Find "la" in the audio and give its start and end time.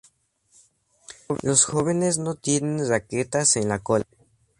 3.69-3.77